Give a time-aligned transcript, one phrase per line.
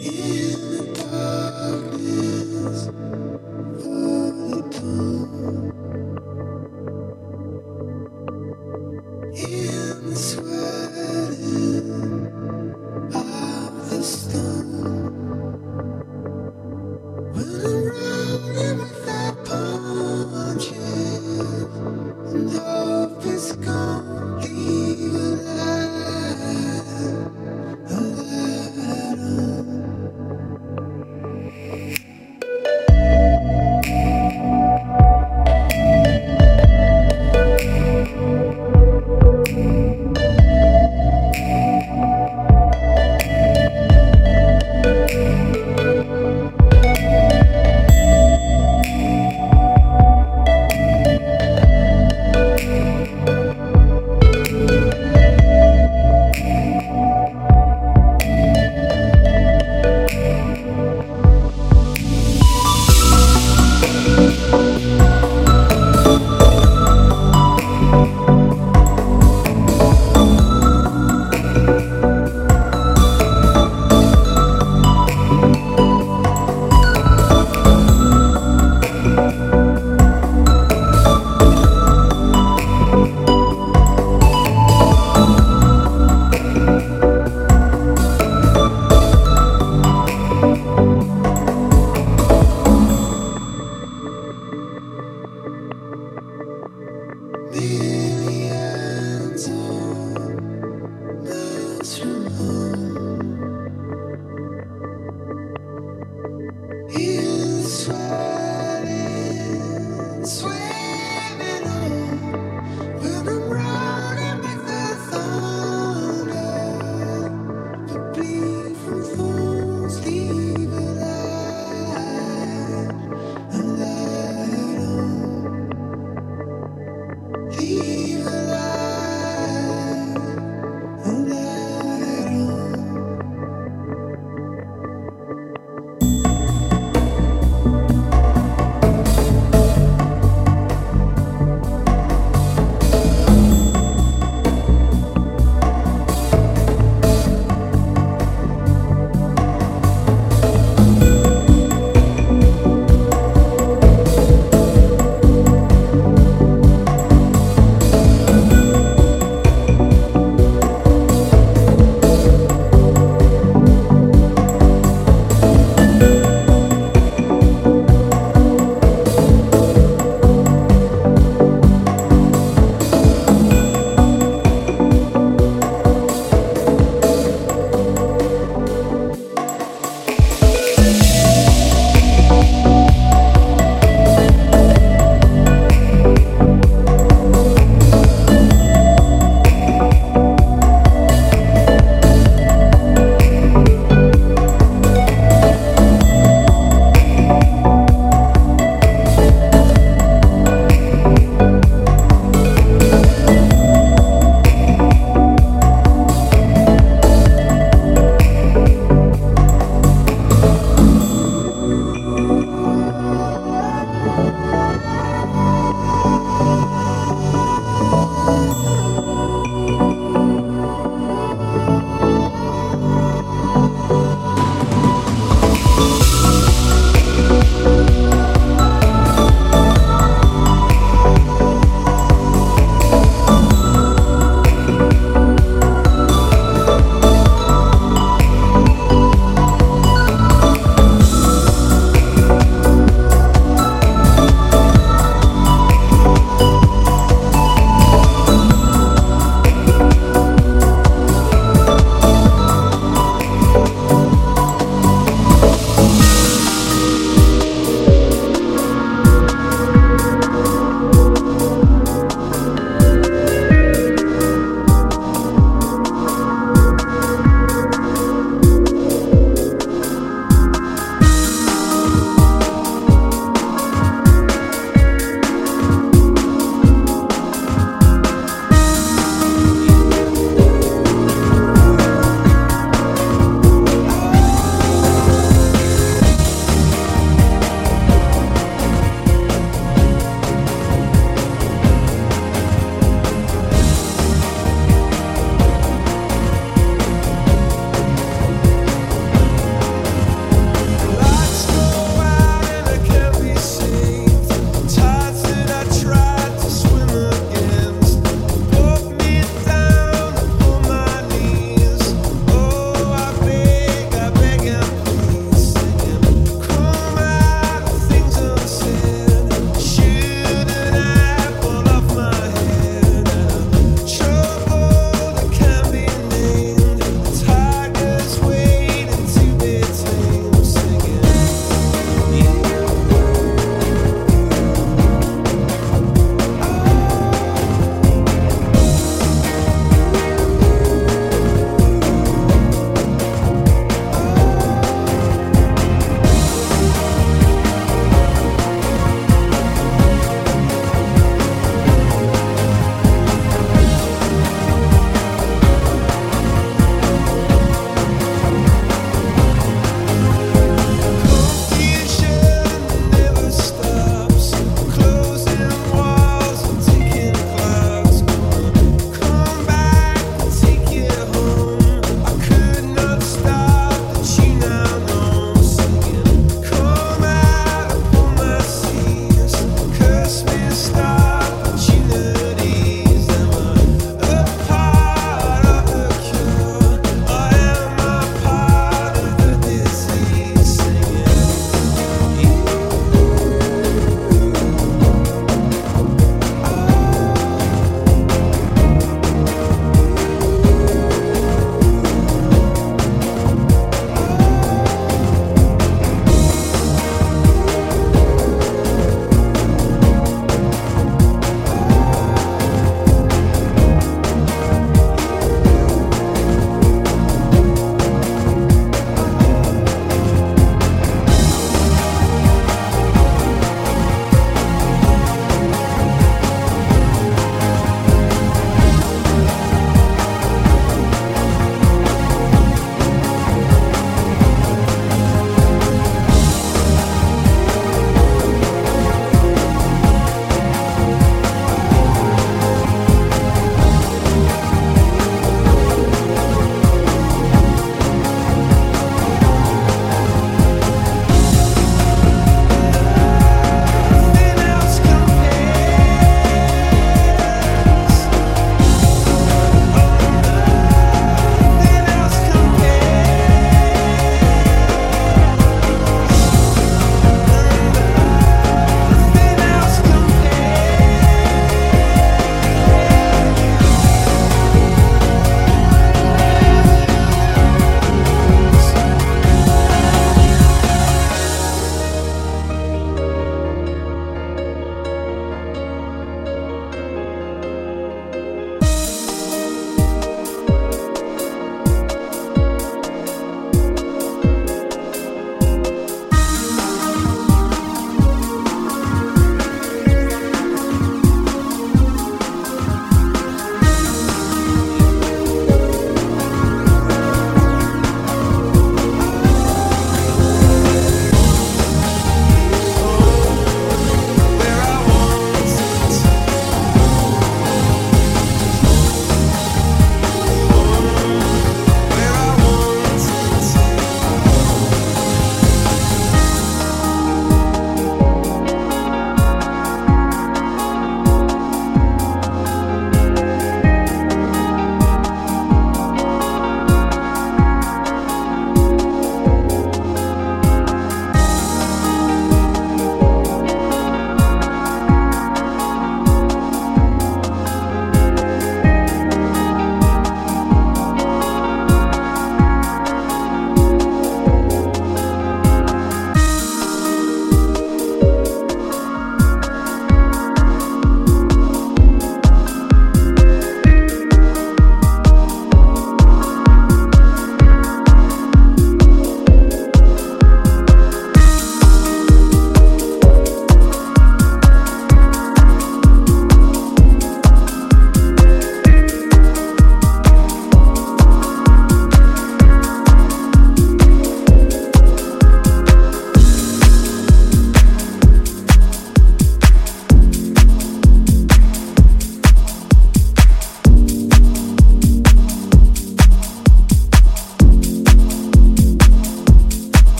[0.00, 0.49] You.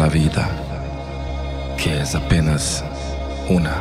[0.00, 0.48] la vida,
[1.76, 2.82] que es apenas
[3.50, 3.74] una,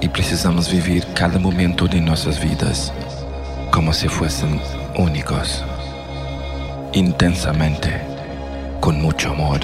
[0.00, 2.90] y precisamos vivir cada momento de nuestras vidas
[3.70, 4.58] como si fuesen
[4.96, 5.62] únicos,
[6.94, 8.00] intensamente,
[8.80, 9.60] con mucho amor.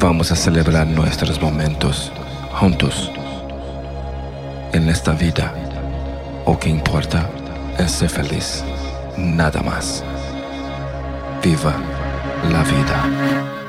[0.00, 2.10] Vamos a celebrar nuestros momentos
[2.50, 3.12] juntos
[4.72, 5.52] en esta vida.
[6.46, 7.28] O que importa
[7.78, 8.64] es ser feliz,
[9.18, 10.02] nada más.
[11.42, 11.74] Viva
[12.50, 13.63] la vida.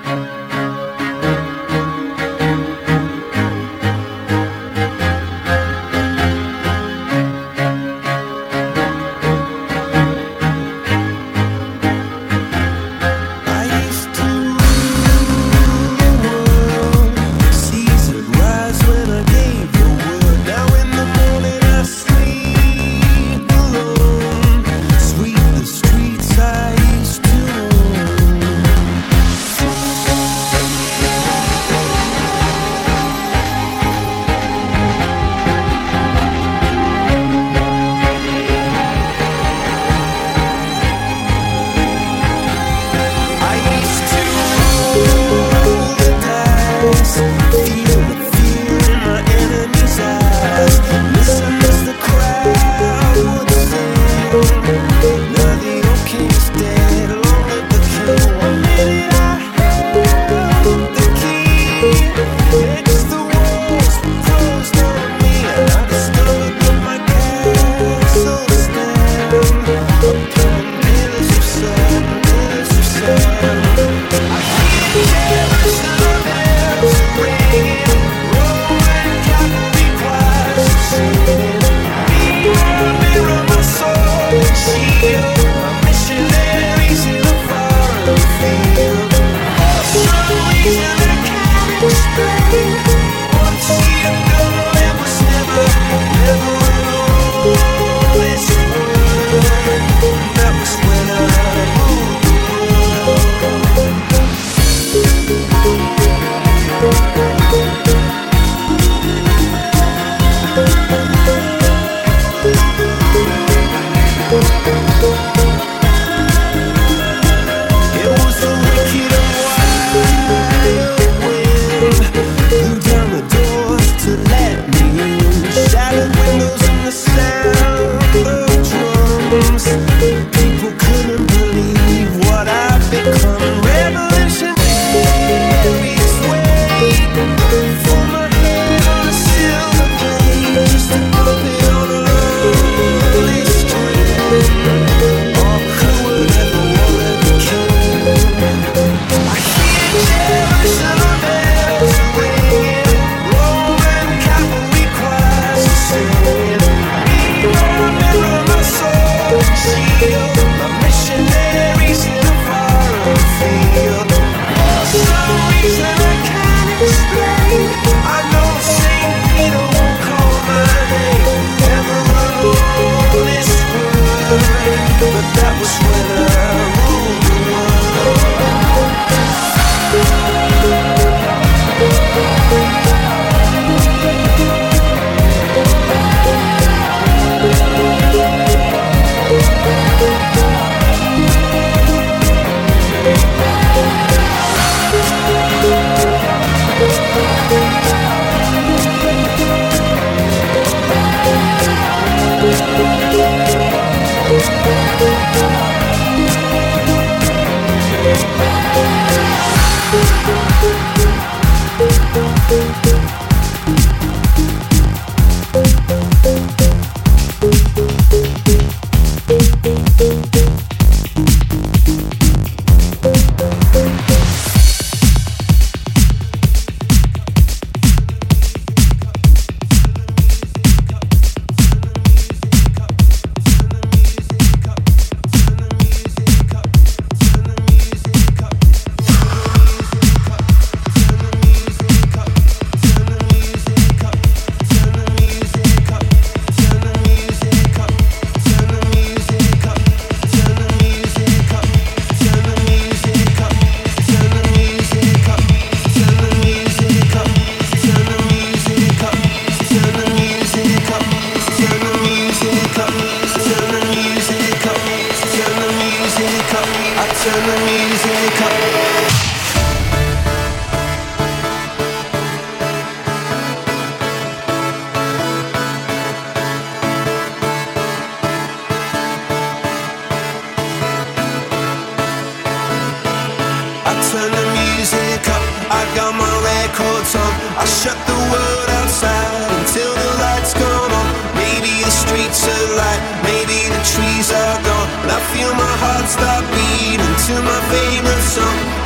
[287.85, 291.07] shut the world outside until the lights come on.
[291.37, 294.89] Maybe the streets are light, maybe the trees are gone.
[295.05, 298.84] But I feel my heart stop beating to my favorite song.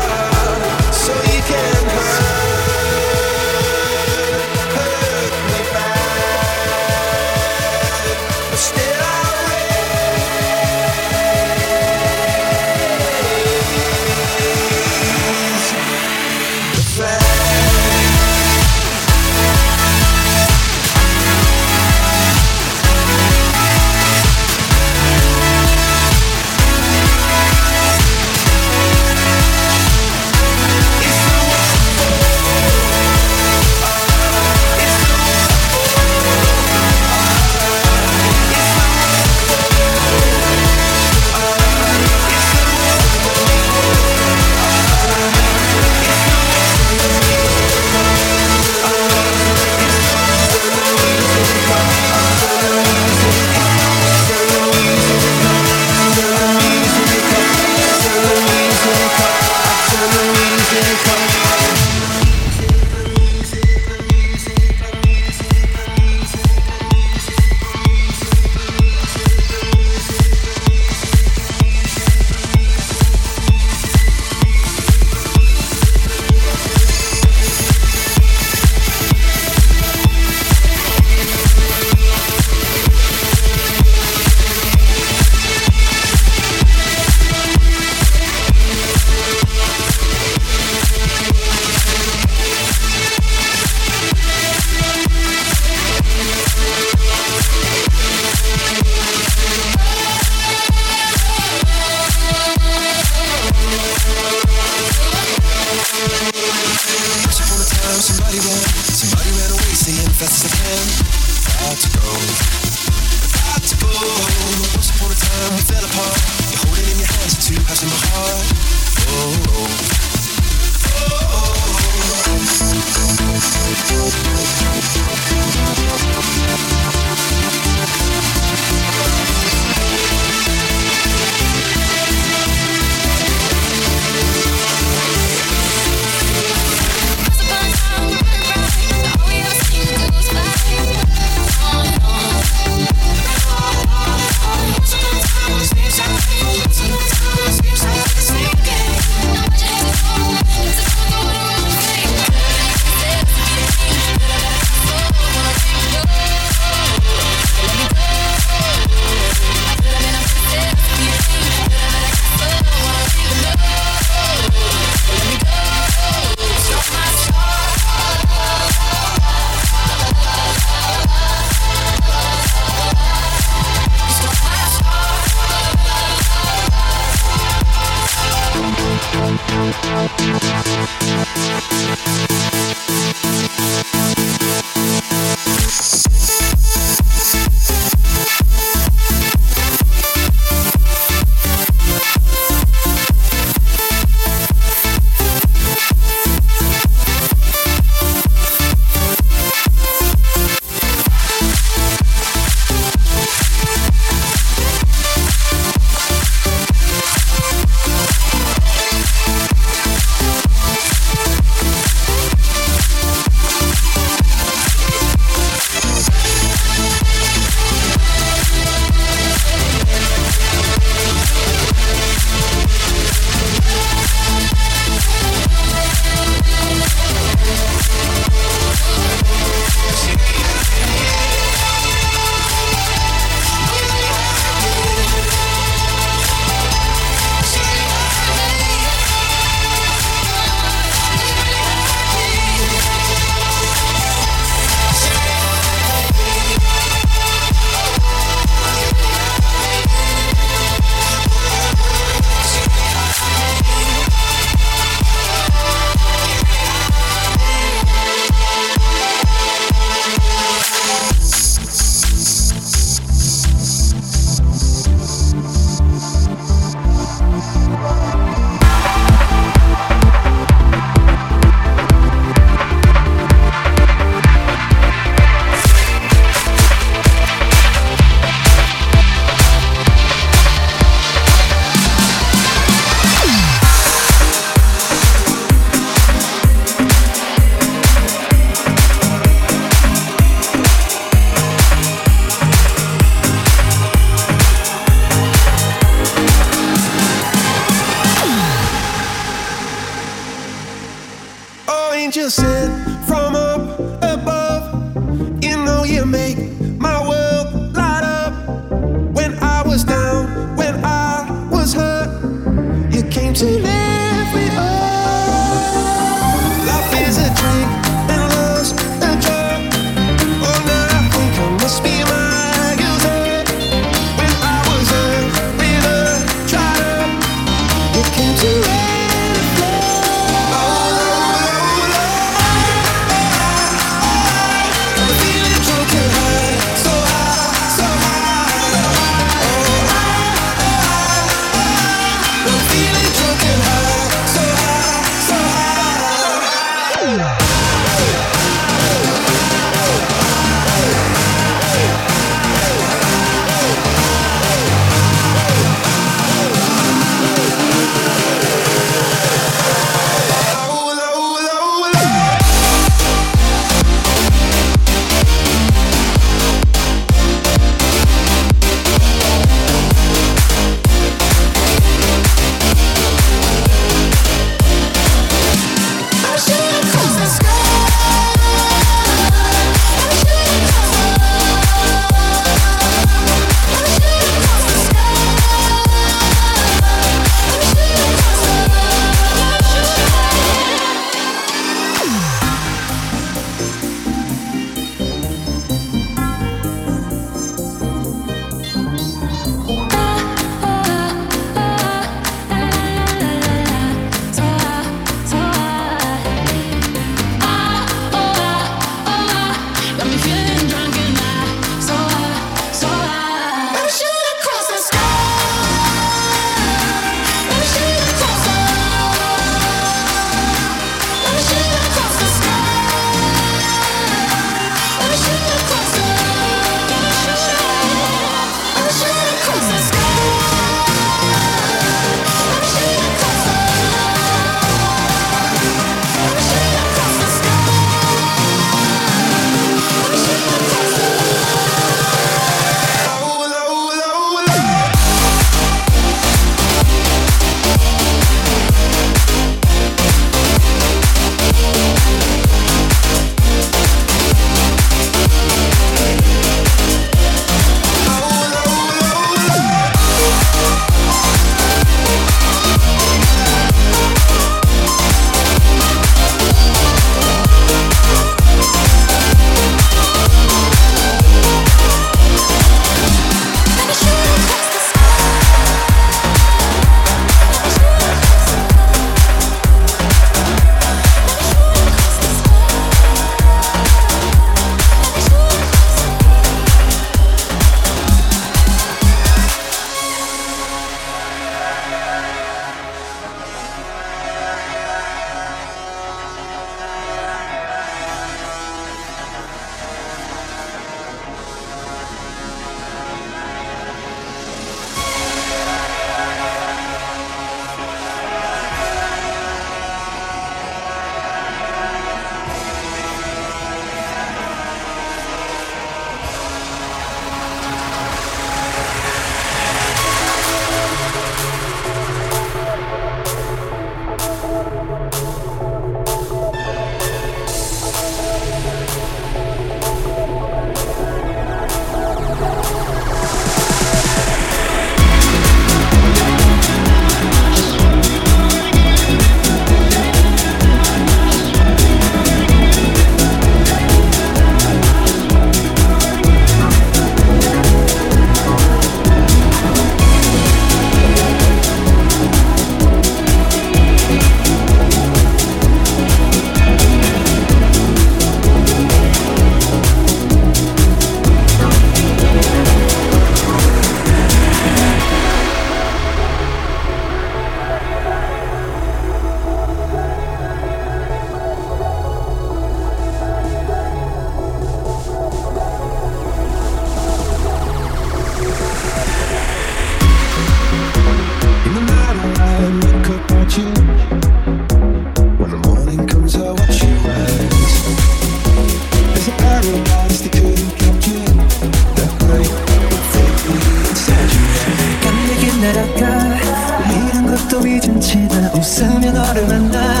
[598.61, 600.00] 웃으며 너를 만나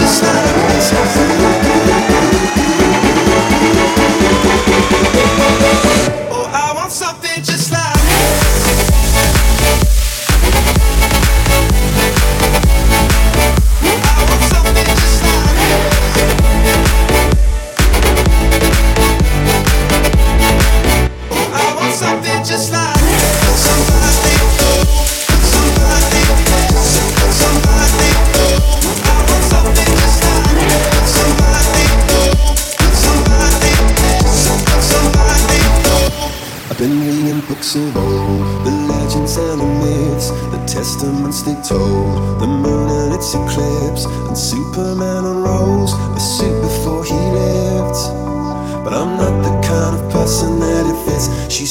[0.00, 1.23] Want something just like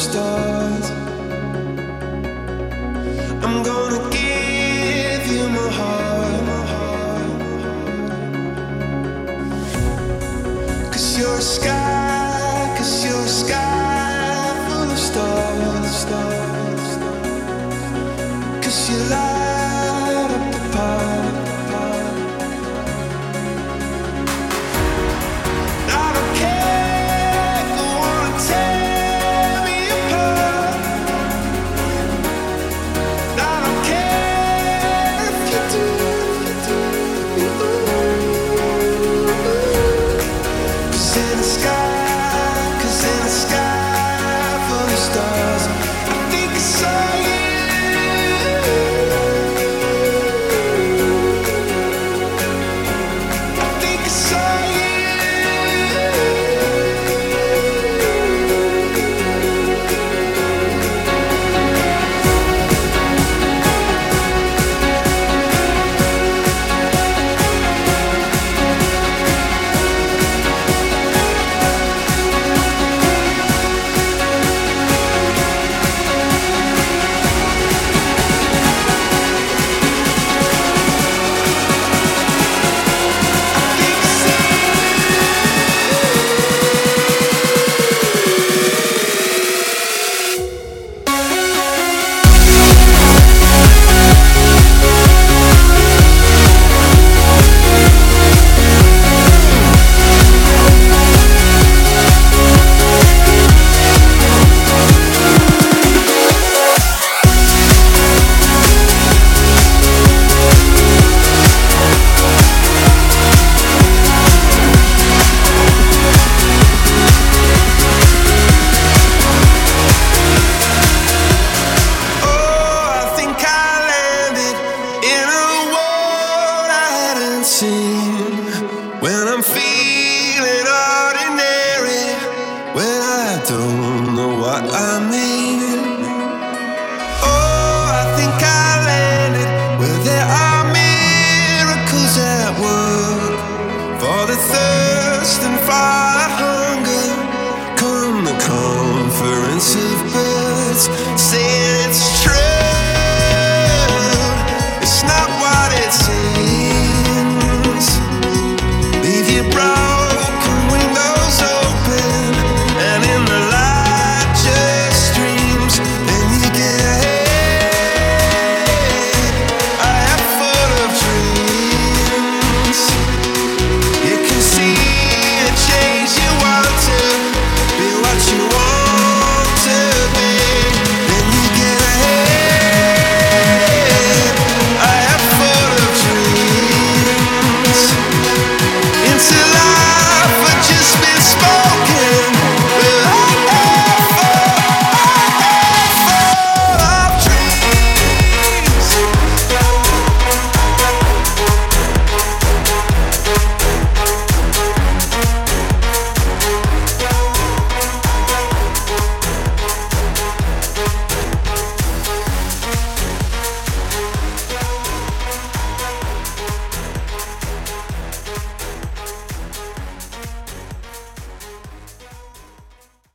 [0.00, 0.89] Stars.